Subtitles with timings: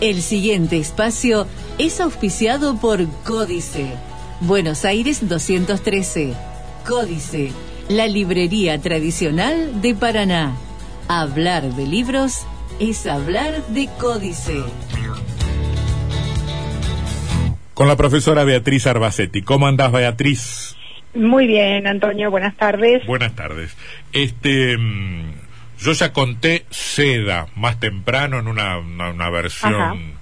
[0.00, 1.46] El siguiente espacio
[1.78, 3.94] es auspiciado por Códice.
[4.40, 6.34] Buenos Aires 213.
[6.86, 7.50] Códice,
[7.88, 10.54] la librería tradicional de Paraná.
[11.08, 12.46] Hablar de libros
[12.78, 14.62] es hablar de Códice.
[17.72, 19.40] Con la profesora Beatriz Arbacetti.
[19.40, 20.76] ¿Cómo andás, Beatriz?
[21.14, 23.06] Muy bien, Antonio, buenas tardes.
[23.06, 23.74] Buenas tardes.
[24.12, 25.45] Este, mm,
[25.78, 30.14] yo ya conté Seda más temprano en una, una, versión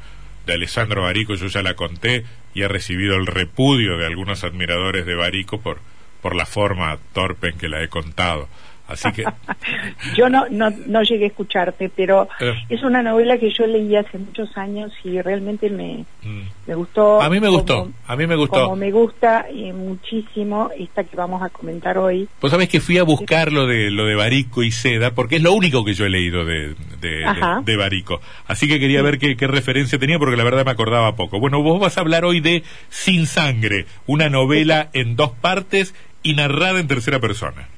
[0.47, 2.25] de Alessandro Barico, yo ya la conté
[2.55, 5.81] y he recibido el repudio de algunos admiradores de Barico por,
[6.21, 8.49] por la forma torpe en que la he contado.
[8.87, 9.25] Así que...
[10.17, 12.55] yo no, no, no llegué a escucharte, pero eh.
[12.69, 16.43] es una novela que yo leí hace muchos años y realmente me, mm.
[16.67, 17.23] me gustó.
[17.23, 18.65] A mí me gustó, a mí me gustó.
[18.65, 22.29] Como me gusta eh, muchísimo esta que vamos a comentar hoy.
[22.41, 25.43] Pues sabés que fui a buscar lo de, lo de Barico y Seda, porque es
[25.43, 28.21] lo único que yo he leído de, de, Barico.
[28.47, 31.41] Así que quería ver qué, qué referencia tenía, porque la verdad me acordaba poco.
[31.41, 36.35] Bueno, vos vas a hablar hoy de Sin Sangre, una novela en dos partes y
[36.35, 37.69] narrada en tercera persona.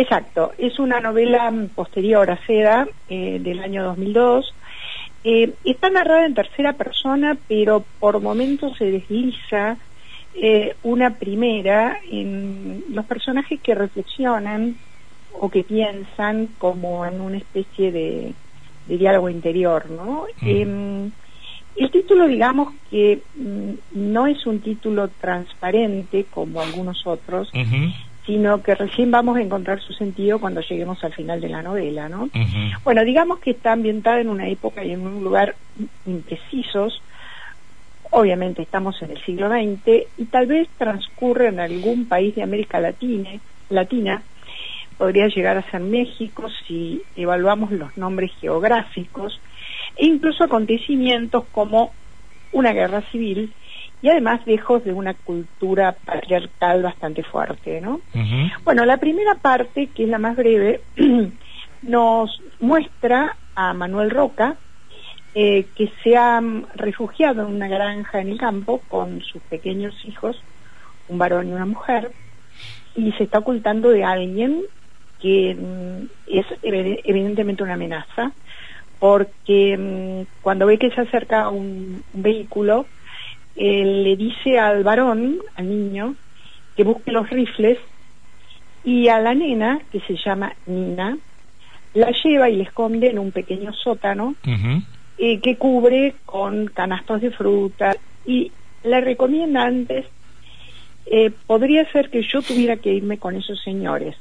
[0.00, 4.54] Exacto, es una novela posterior a Seda eh, del año 2002.
[5.24, 9.76] Eh, está narrada en tercera persona, pero por momentos se desliza
[10.34, 14.76] eh, una primera en los personajes que reflexionan
[15.38, 18.32] o que piensan como en una especie de,
[18.88, 20.24] diálogo interior, ¿no?
[20.40, 20.48] Mm.
[20.48, 21.10] Em,
[21.76, 27.50] el título, digamos que mm, no es un título transparente como algunos otros,
[28.26, 32.08] sino que recién vamos a encontrar su sentido cuando lleguemos al final de la novela,
[32.08, 32.28] ¿no?
[32.84, 35.54] Bueno, digamos que está ambientada en una época y en un lugar
[36.06, 37.02] imprecisos,
[38.10, 42.80] obviamente estamos en el siglo XX, y tal vez transcurre en algún país de América
[42.80, 43.30] Latina,
[43.68, 44.22] Latina.
[44.98, 49.40] Podría llegar a ser México si evaluamos los nombres geográficos,
[49.96, 51.92] e incluso acontecimientos como
[52.52, 53.52] una guerra civil
[54.02, 58.00] y además lejos de una cultura patriarcal bastante fuerte, ¿no?
[58.64, 60.80] Bueno, la primera parte, que es la más breve,
[61.82, 64.56] nos muestra a Manuel Roca,
[65.34, 66.42] eh, que se ha
[66.74, 70.42] refugiado en una granja en el campo con sus pequeños hijos,
[71.08, 72.10] un varón y una mujer,
[72.96, 74.62] y se está ocultando de alguien
[75.20, 78.32] que mm, es evidentemente una amenaza,
[78.98, 82.86] porque mm, cuando ve que se acerca un vehículo,
[83.56, 86.14] le dice al varón, al niño,
[86.76, 87.78] que busque los rifles
[88.84, 91.18] y a la nena, que se llama Nina,
[91.94, 94.34] la lleva y la esconde en un pequeño sótano
[95.18, 98.52] eh, que cubre con canastos de fruta y
[98.84, 100.06] le recomienda antes,
[101.06, 104.16] eh, podría ser que yo tuviera que irme con esos señores.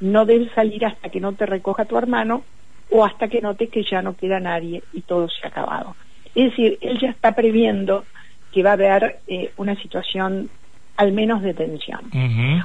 [0.00, 2.44] No debes salir hasta que no te recoja tu hermano
[2.90, 5.96] o hasta que note que ya no queda nadie y todo se ha acabado.
[6.34, 8.04] Es decir, él ya está previendo
[8.52, 10.50] que va a haber eh, una situación
[10.96, 12.10] al menos de tensión.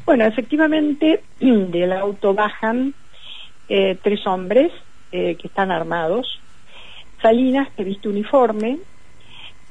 [0.05, 2.93] Bueno, efectivamente, del auto bajan
[3.69, 4.71] eh, tres hombres
[5.11, 6.39] eh, que están armados,
[7.21, 8.77] Salinas que viste uniforme,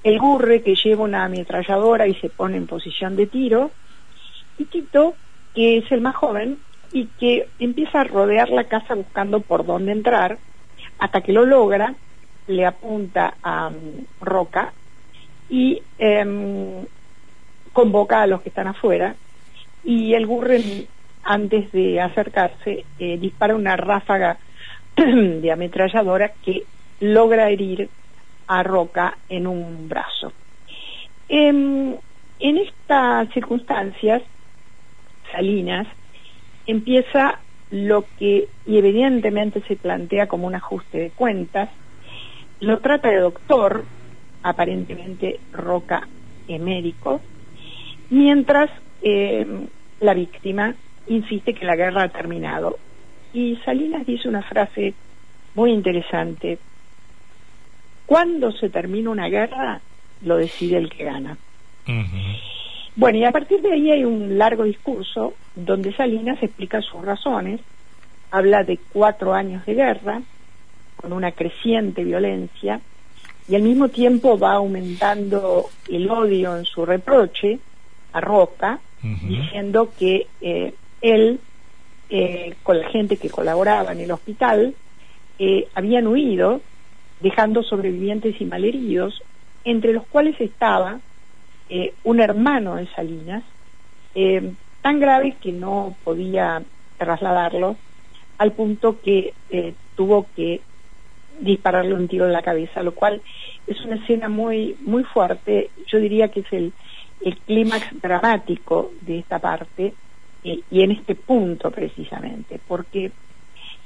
[0.02, 3.70] el Gurre que lleva una ametralladora y se pone en posición de tiro,
[4.58, 5.14] y Tito
[5.54, 6.58] que es el más joven
[6.92, 10.38] y que empieza a rodear la casa buscando por dónde entrar,
[10.98, 11.94] hasta que lo logra,
[12.46, 14.72] le apunta a mm, Roca
[15.48, 16.84] y em,
[17.72, 19.14] convoca a los que están afuera
[19.84, 20.86] y el Gurren
[21.22, 24.38] antes de acercarse eh, dispara una ráfaga
[24.96, 26.64] de ametralladora que
[27.00, 27.88] logra herir
[28.46, 30.32] a Roca en un brazo.
[31.28, 31.96] Em,
[32.38, 34.22] en estas circunstancias,
[35.32, 35.86] Salinas
[36.66, 37.40] empieza
[37.70, 41.68] lo que evidentemente se plantea como un ajuste de cuentas,
[42.60, 43.84] lo trata de doctor,
[44.46, 46.06] aparentemente Roca
[46.46, 47.20] emérico,
[48.10, 48.70] mientras
[49.02, 49.44] eh,
[49.98, 50.74] la víctima
[51.08, 52.78] insiste que la guerra ha terminado.
[53.32, 54.94] Y Salinas dice una frase
[55.56, 56.58] muy interesante.
[58.06, 59.80] Cuando se termina una guerra,
[60.22, 61.36] lo decide el que gana.
[62.94, 67.60] Bueno, y a partir de ahí hay un largo discurso donde Salinas explica sus razones,
[68.30, 70.22] habla de cuatro años de guerra,
[70.96, 72.80] con una creciente violencia,
[73.48, 77.58] y al mismo tiempo va aumentando el odio en su reproche
[78.12, 81.38] a Roca, diciendo que eh, él,
[82.10, 84.74] eh, con la gente que colaboraba en el hospital,
[85.38, 86.60] eh, habían huido,
[87.20, 89.22] dejando sobrevivientes y malheridos,
[89.64, 91.00] entre los cuales estaba
[92.04, 93.42] un hermano de Salinas,
[94.82, 96.62] tan grave que no podía
[96.96, 97.76] trasladarlo,
[98.38, 99.34] al punto que
[99.96, 100.60] tuvo que
[101.40, 103.20] dispararle un tiro en la cabeza, lo cual
[103.66, 106.72] es una escena muy, muy fuerte, yo diría que es el,
[107.20, 109.94] el clímax dramático de esta parte
[110.44, 113.10] eh, y en este punto precisamente, porque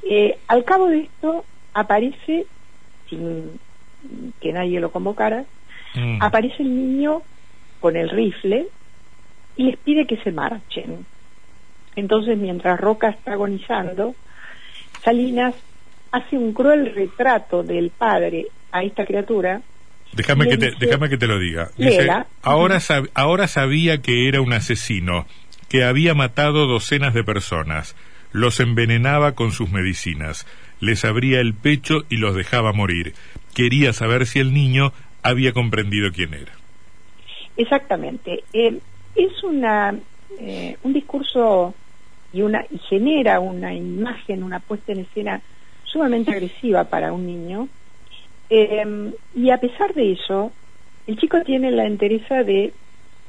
[0.02, 1.44] eh, al cabo de esto
[1.74, 2.46] aparece,
[3.08, 3.58] sin
[4.40, 5.44] que nadie lo convocara,
[5.94, 6.22] mm.
[6.22, 7.22] aparece el niño
[7.80, 8.66] con el rifle
[9.56, 11.04] y les pide que se marchen.
[11.96, 14.14] Entonces, mientras Roca está agonizando,
[15.02, 15.54] Salinas
[16.12, 19.60] hace un cruel retrato del padre a esta criatura.
[20.12, 21.70] Déjame que, te, déjame que te lo diga.
[22.42, 22.80] ahora,
[23.14, 25.26] ahora sabía que era un asesino,
[25.68, 27.94] que había matado docenas de personas,
[28.32, 30.46] los envenenaba con sus medicinas,
[30.80, 33.14] les abría el pecho y los dejaba morir.
[33.54, 34.92] Quería saber si el niño
[35.22, 36.52] había comprendido quién era.
[37.56, 38.42] Exactamente.
[38.52, 38.78] Eh,
[39.14, 39.94] es una,
[40.40, 41.74] eh, un discurso
[42.32, 45.40] y, una, y genera una imagen, una puesta en escena
[45.90, 47.68] sumamente agresiva para un niño.
[48.48, 50.52] Eh, y a pesar de eso,
[51.06, 52.72] el chico tiene la entereza de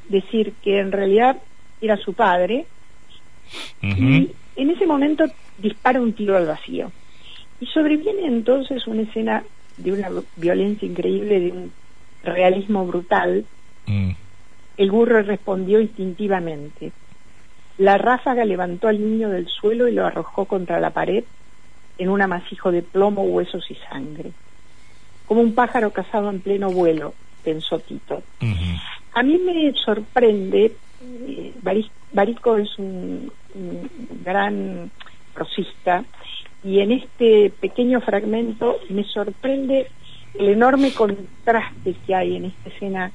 [0.09, 1.37] decir que en realidad
[1.81, 2.65] era su padre
[3.81, 5.25] y en ese momento
[5.57, 6.91] dispara un tiro al vacío.
[7.59, 9.43] Y sobreviene entonces una escena
[9.77, 11.71] de una violencia increíble, de un
[12.23, 13.45] realismo brutal.
[13.87, 14.11] Mm.
[14.77, 16.91] El burro respondió instintivamente.
[17.77, 21.23] La ráfaga levantó al niño del suelo y lo arrojó contra la pared
[21.97, 24.31] en un amasijo de plomo, huesos y sangre.
[25.25, 28.23] Como un pájaro cazado en pleno vuelo, pensó Tito.
[29.13, 30.75] A mí me sorprende,
[31.27, 31.53] eh,
[32.13, 33.31] Barico es un,
[34.23, 34.91] gran
[35.33, 36.03] prosista,
[36.63, 39.87] y en este pequeño fragmento me sorprende
[40.35, 43.11] el enorme contraste que hay en esta escena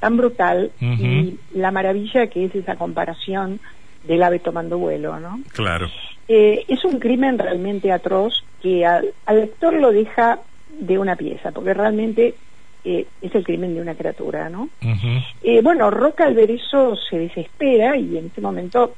[0.00, 3.58] tan brutal y la maravilla que es esa comparación
[4.06, 5.40] del ave tomando vuelo, ¿no?
[5.52, 5.88] Claro.
[6.28, 10.38] Eh, es un crimen realmente atroz que al, lector lo deja
[10.78, 12.34] de una pieza, porque realmente
[12.84, 14.68] eh, es el crimen de una criatura, ¿no?
[15.42, 18.94] Eh, bueno, Roca al ver eso se desespera y en ese momento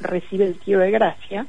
[0.00, 1.46] recibe el tío de gracia.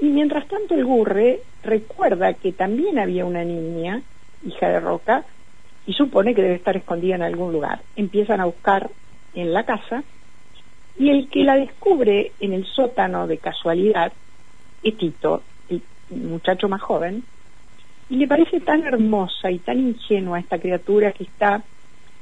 [0.00, 4.02] Y mientras tanto el Gurre recuerda que también había una niña,
[4.46, 5.24] hija de Roca,
[5.86, 7.80] y supone que debe estar escondida en algún lugar.
[7.96, 8.90] Empiezan a buscar
[9.34, 10.02] en la casa
[10.98, 14.12] y el que la descubre en el sótano de casualidad
[14.82, 17.24] es Tito, el muchacho más joven,
[18.08, 21.62] y le parece tan hermosa y tan ingenua esta criatura que está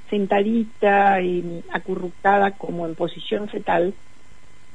[0.08, 3.94] sentadita y acurrucada como en posición fetal,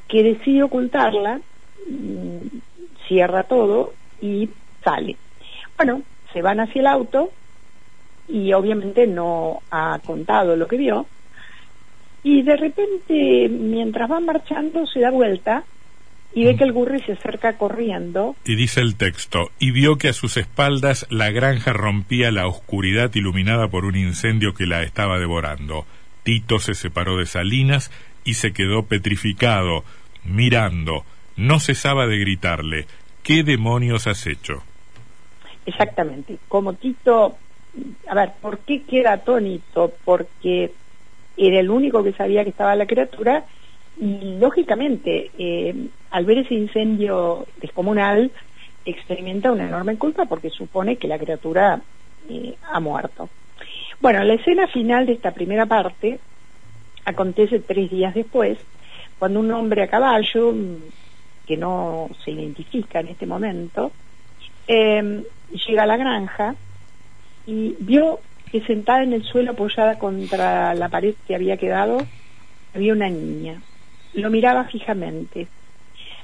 [0.07, 1.41] que decide ocultarla,
[1.87, 2.57] mm,
[3.07, 4.49] cierra todo y
[4.83, 5.15] sale.
[5.77, 6.01] Bueno,
[6.33, 7.31] se van hacia el auto
[8.27, 11.05] y obviamente no ha contado lo que vio,
[12.23, 15.63] y de repente, mientras va marchando, se da vuelta
[16.33, 16.57] y ve mm.
[16.57, 18.35] que el Gurri se acerca corriendo.
[18.45, 23.13] Y dice el texto, y vio que a sus espaldas la granja rompía la oscuridad
[23.15, 25.85] iluminada por un incendio que la estaba devorando.
[26.23, 27.91] Tito se separó de Salinas
[28.23, 29.83] y se quedó petrificado,
[30.25, 31.05] mirando.
[31.37, 32.87] No cesaba de gritarle,
[33.23, 34.63] ¿qué demonios has hecho?
[35.65, 36.37] Exactamente.
[36.47, 37.37] Como Tito,
[38.09, 39.93] a ver, ¿por qué queda atónito?
[40.03, 40.71] Porque
[41.37, 43.45] era el único que sabía que estaba la criatura
[43.99, 48.31] y lógicamente eh, al ver ese incendio descomunal
[48.85, 51.81] experimenta una enorme culpa porque supone que la criatura
[52.29, 53.29] eh, ha muerto.
[53.99, 56.19] Bueno, la escena final de esta primera parte
[57.05, 58.57] acontece tres días después,
[59.17, 60.53] cuando un hombre a caballo,
[61.45, 63.91] que no se identifica en este momento,
[64.67, 65.23] eh,
[65.67, 66.55] llega a la granja
[67.45, 68.19] y vio
[68.51, 72.05] que sentada en el suelo apoyada contra la pared que había quedado,
[72.73, 73.61] había una niña.
[74.13, 75.47] Lo miraba fijamente.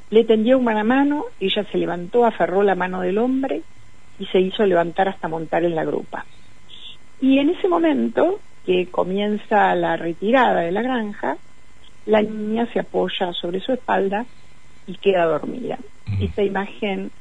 [0.09, 3.61] Le tendió una mano, ella se levantó, aferró la mano del hombre
[4.19, 6.25] y se hizo levantar hasta montar en la grupa.
[7.19, 11.37] Y en ese momento, que comienza la retirada de la granja,
[12.05, 14.25] la niña se apoya sobre su espalda
[14.87, 15.77] y queda dormida.
[16.19, 17.11] Esta imagen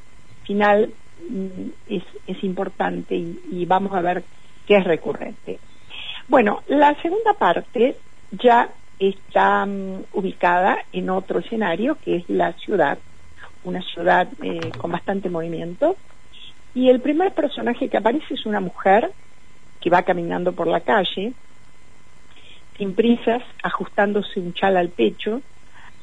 [0.43, 0.91] final
[1.29, 4.23] mm, es, es importante y vamos a ver
[4.67, 5.59] que es recurrente.
[6.27, 7.95] Bueno, la segunda parte
[8.31, 12.97] ya está mm, ubicada en otro escenario, que es la ciudad,
[13.63, 15.95] una ciudad eh, con bastante movimiento.
[16.73, 19.11] Y el primer personaje que aparece es una mujer
[19.79, 21.33] que va caminando por la calle,
[22.77, 25.41] sin prisas, ajustándose un chal al pecho.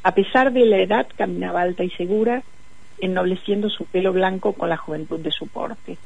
[0.03, 2.43] A pesar de la edad, caminaba alta y segura,
[3.01, 5.97] ennobleciendo su pelo blanco con la juventud de su porte.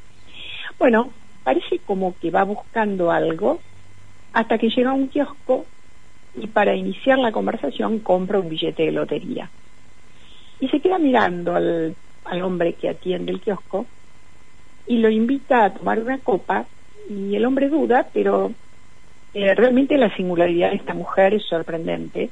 [0.79, 1.11] Bueno,
[1.45, 3.61] parece como que va buscando algo
[4.33, 5.67] hasta que llega a un kiosco
[6.35, 9.49] y para iniciar la conversación compra un billete de lotería.
[10.59, 11.95] Y se queda mirando al,
[12.43, 13.87] hombre que atiende el kiosco
[14.87, 16.67] y lo invita a tomar una copa
[17.09, 18.53] y el hombre duda, pero
[19.35, 22.31] eh, realmente la singularidad de esta mujer es sorprendente.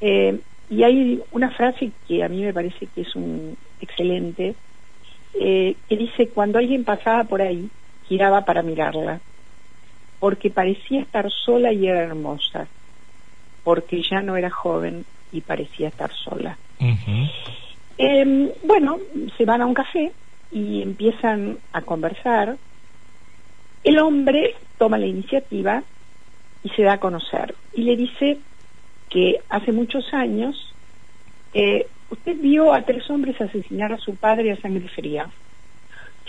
[0.00, 0.38] Eh,
[0.70, 4.54] y hay una frase que a mí me parece que es un excelente,
[5.34, 7.68] eh, que dice, cuando alguien pasaba por ahí,
[8.10, 9.20] giraba para mirarla,
[10.18, 12.66] porque parecía estar sola y era hermosa,
[13.62, 16.58] porque ya no era joven y parecía estar sola.
[17.96, 18.98] Em, bueno,
[19.38, 20.10] se van a un café
[20.50, 22.56] y empiezan a conversar.
[23.84, 25.84] El hombre toma la iniciativa
[26.64, 28.38] y se da a conocer y le dice
[29.08, 30.74] que hace muchos años
[31.54, 35.30] eh, usted vio a tres hombres asesinar a su padre a sangre fría.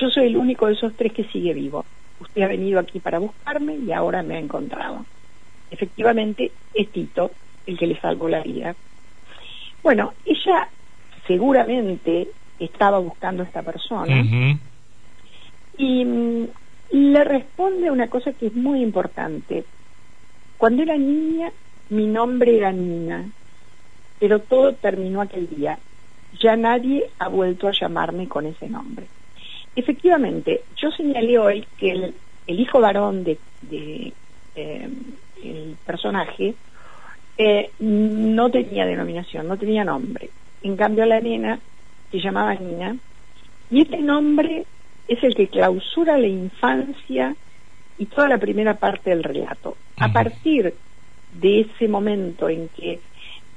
[0.01, 1.85] Yo soy el único de esos tres que sigue vivo.
[2.19, 5.05] Usted ha venido aquí para buscarme y ahora me ha encontrado.
[5.69, 7.29] Efectivamente, es Tito
[7.67, 8.75] el que le salvó la vida.
[9.83, 10.69] Bueno, ella
[11.27, 14.25] seguramente estaba buscando a esta persona
[15.77, 16.47] y mm,
[16.93, 19.65] le responde una cosa que es muy importante.
[20.57, 21.51] Cuando era niña,
[21.89, 23.29] mi nombre era Nina,
[24.19, 25.77] pero todo terminó aquel día.
[26.39, 29.05] Ya nadie ha vuelto a llamarme con ese nombre.
[29.75, 33.37] Efectivamente, yo señalé hoy que el, hijo varón de,
[34.55, 34.89] eh,
[35.43, 36.53] el personaje
[37.37, 40.29] eh, no tenía denominación, no tenía nombre.
[40.63, 41.59] En cambio, la nena
[42.11, 42.97] se llamaba Nina,
[43.69, 44.65] y este nombre
[45.07, 47.35] es el que clausura la infancia
[47.97, 49.77] y toda la primera parte del relato.
[49.97, 50.73] A partir
[51.33, 52.99] de ese momento en que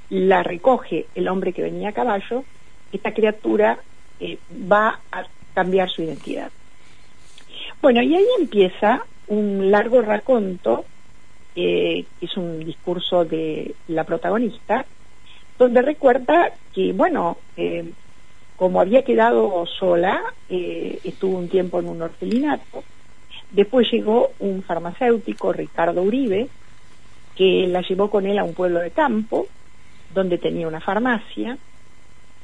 [0.09, 2.45] la recoge el hombre que venía a caballo,
[2.91, 3.79] esta criatura
[4.19, 4.37] eh,
[4.71, 6.51] va a cambiar su identidad.
[7.81, 10.85] Bueno, y ahí empieza un largo raconto,
[11.55, 14.85] eh, que es un discurso de la protagonista,
[15.57, 17.91] donde recuerda que, bueno, eh,
[18.55, 22.83] como había quedado sola, estuvo un tiempo en un orfelinato,
[23.51, 26.47] después llegó un farmacéutico, Ricardo Uribe,
[27.35, 29.47] que la llevó con él a un pueblo de campo,
[30.13, 31.57] donde tenía una farmacia.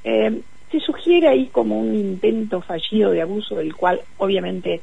[0.03, 0.41] Eh,
[0.71, 4.81] se sugiere ahí como un intento fallido de abuso del cual obviamente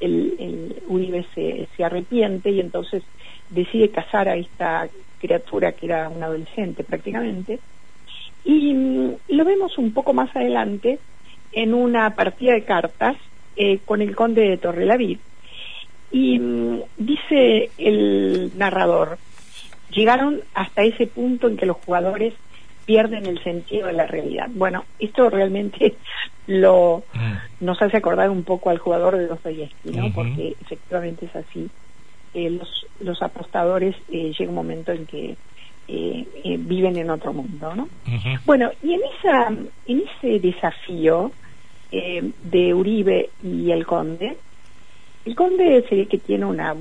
[0.00, 3.02] el, Uribe se, arrepiente y entonces
[3.50, 4.88] decide casar a esta
[5.18, 7.58] criatura que era un adolescente prácticamente.
[8.44, 10.98] Y mm, lo vemos un poco más adelante
[11.52, 13.16] en una partida de cartas
[13.56, 15.18] eh, con el conde de Torrelavid.
[16.10, 19.18] Y mm, dice el narrador,
[19.90, 22.34] llegaron hasta ese punto en que los jugadores
[22.84, 24.48] pierden el sentido de la realidad.
[24.50, 25.96] Bueno, esto realmente
[26.46, 27.64] lo mm.
[27.64, 30.12] nos hace acordar un poco al jugador de Dostoyevsky, ¿no?
[30.12, 31.68] Porque efectivamente es así.
[32.34, 35.36] Eh, los, los apostadores eh, llega un momento en que
[35.86, 36.26] eh,
[36.58, 37.88] viven en otro mundo, ¿no?
[38.44, 39.48] Bueno, y en esa
[39.86, 41.30] en ese desafío
[41.92, 44.36] de Uribe y el Conde,
[45.24, 46.74] el Conde se ve que tiene una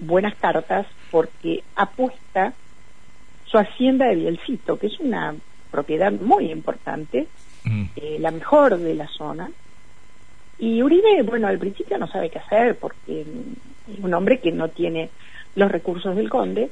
[0.00, 2.54] buenas cartas porque apuesta
[3.54, 5.32] su hacienda de Bielcito, que es una
[5.70, 7.28] propiedad muy importante,
[7.62, 7.84] mm.
[7.94, 9.48] eh, la mejor de la zona.
[10.58, 14.70] Y Uribe, bueno, al principio no sabe qué hacer porque es un hombre que no
[14.70, 15.08] tiene
[15.54, 16.68] los recursos del conde.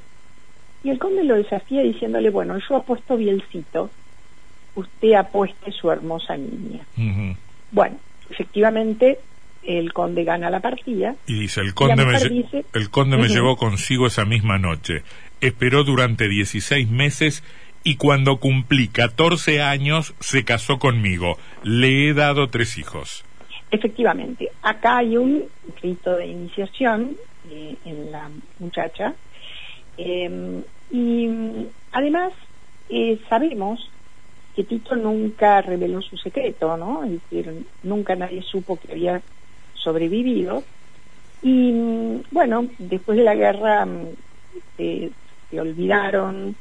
[0.83, 3.89] Y el conde lo desafía diciéndole, bueno, yo apuesto Bielcito,
[4.75, 6.85] usted apueste su hermosa niña.
[7.71, 7.97] Bueno,
[8.29, 9.21] efectivamente
[9.65, 11.17] el conde gana la partida.
[11.27, 12.17] Y dice, el conde, me,
[12.73, 15.03] el conde me llevó consigo esa misma noche.
[15.41, 17.43] Esperó durante 16 meses
[17.85, 21.39] y cuando cumplí 14 años se casó conmigo.
[21.63, 23.25] Le he dado tres hijos.
[23.71, 25.45] Efectivamente, acá hay un
[25.81, 27.17] grito de iniciación
[27.51, 29.15] eh, en la muchacha
[29.97, 31.29] em, y
[31.91, 32.33] además
[32.91, 33.91] eh, sabemos
[34.55, 37.05] que Tito nunca reveló su secreto, ¿no?
[37.05, 39.23] Es decir, nunca nadie supo que había
[39.83, 40.65] sobrevivido.
[41.43, 41.73] Y
[42.31, 44.09] bueno, después de la guerra mm,
[44.77, 45.13] se,
[45.61, 46.57] olvidaron,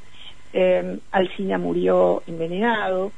[0.53, 3.13] eh, Alcina murió envenenado,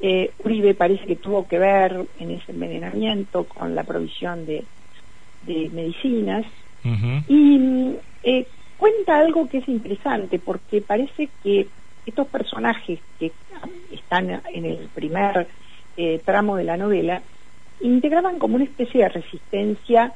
[0.00, 4.64] eh, Uribe parece que tuvo que ver en ese envenenamiento con la provisión de,
[5.44, 6.44] medicinas.
[7.28, 8.46] Y mm, eh,
[8.76, 11.68] cuenta algo que es interesante, porque parece que
[12.04, 13.32] estos personajes que
[13.92, 15.46] están en el primer
[15.96, 17.22] eh, tramo de la novela
[17.82, 20.12] integraban como una especie de resistencia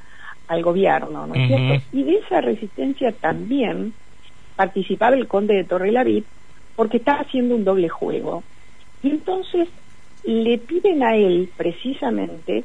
[0.48, 1.84] al gobierno, ¿no es cierto?
[1.92, 3.92] Y de esa resistencia también
[4.54, 6.24] participaba el conde de Torrelavid
[6.76, 8.42] porque estaba haciendo un doble juego.
[9.02, 9.68] Y entonces
[10.24, 12.64] le piden a él precisamente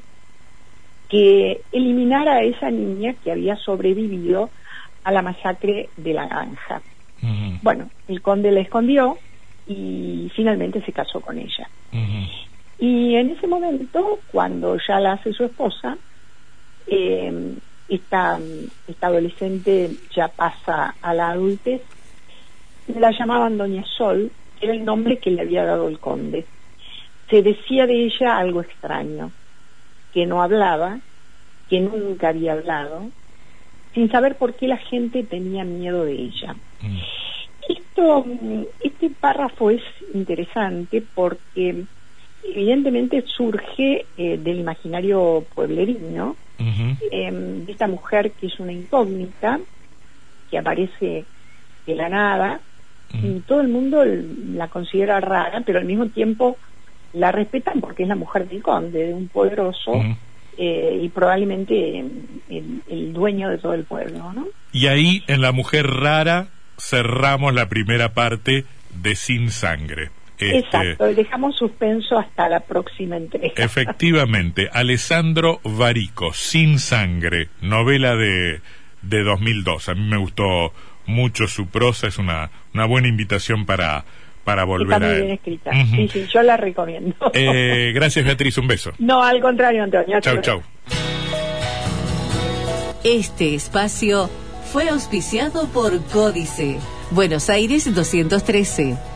[1.09, 4.49] que eliminara a esa niña que había sobrevivido
[5.03, 6.81] a la masacre de la granja.
[7.61, 9.17] Bueno, el conde la escondió
[9.67, 11.69] y finalmente se casó con ella.
[12.81, 15.97] Y en ese momento, cuando ya la hace su esposa,
[16.87, 17.31] Eh,
[17.87, 18.39] esta,
[18.87, 21.81] esta adolescente ya pasa a la adultez.
[22.87, 26.45] La llamaban Doña Sol, era el nombre que le había dado el conde.
[27.29, 29.31] Se decía de ella algo extraño,
[30.13, 30.99] que no hablaba,
[31.69, 33.09] que nunca había hablado,
[33.93, 36.55] sin saber por qué la gente tenía miedo de ella.
[36.81, 36.99] Mm.
[37.69, 38.25] Esto,
[38.83, 39.83] este párrafo es
[40.13, 41.85] interesante porque
[42.43, 46.35] evidentemente surge eh, del imaginario pueblerino,
[47.11, 49.59] em, de esta mujer que es una incógnita,
[50.49, 51.25] que aparece
[51.87, 52.59] de la nada,
[53.13, 56.57] y todo el mundo la considera rara, pero al mismo tiempo
[57.13, 59.91] la respetan porque es la mujer del conde, de un poderoso,
[60.57, 64.47] eh, y probablemente el, el, dueño de todo el pueblo, ¿no?
[64.71, 70.11] Y ahí, en la mujer rara, cerramos la primera parte de Sin Sangre.
[70.41, 73.53] Este, Exacto, dejamos suspenso hasta la próxima entrega.
[73.55, 78.61] Efectivamente, Alessandro Varico, Sin Sangre, novela de,
[79.03, 79.89] de 2002.
[79.89, 80.73] A mí me gustó
[81.05, 84.03] mucho su prosa, es una, una buena invitación para,
[84.43, 85.71] para volver Está muy bien escrita.
[85.71, 87.15] Sí, sí, yo la recomiendo.
[87.33, 88.91] Eh, gracias, Beatriz, un beso.
[88.99, 90.19] No, al contrario, Antonio.
[90.21, 90.61] Chau, chau.
[93.03, 94.29] Este espacio
[94.71, 96.77] fue auspiciado por Códice,
[97.11, 99.10] Buenos Aires 213.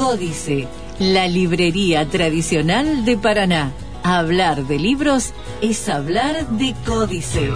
[0.00, 0.66] Códice,
[0.98, 3.70] la librería tradicional de Paraná.
[4.02, 7.50] Hablar de libros es hablar de Códice.